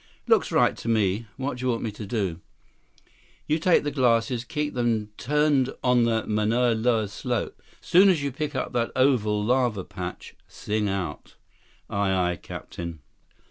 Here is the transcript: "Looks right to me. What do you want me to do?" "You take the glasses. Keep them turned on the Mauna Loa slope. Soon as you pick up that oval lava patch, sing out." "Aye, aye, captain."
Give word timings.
"Looks 0.25 0.51
right 0.51 0.75
to 0.77 0.87
me. 0.89 1.27
What 1.37 1.59
do 1.59 1.61
you 1.63 1.69
want 1.69 1.83
me 1.83 1.91
to 1.91 2.07
do?" 2.07 2.41
"You 3.45 3.59
take 3.59 3.83
the 3.83 3.91
glasses. 3.91 4.43
Keep 4.43 4.73
them 4.73 5.11
turned 5.15 5.71
on 5.83 6.05
the 6.05 6.25
Mauna 6.25 6.73
Loa 6.73 7.07
slope. 7.07 7.61
Soon 7.81 8.09
as 8.09 8.23
you 8.23 8.31
pick 8.31 8.55
up 8.55 8.73
that 8.73 8.89
oval 8.95 9.45
lava 9.45 9.83
patch, 9.83 10.33
sing 10.47 10.89
out." 10.89 11.35
"Aye, 11.87 12.31
aye, 12.31 12.35
captain." 12.41 13.01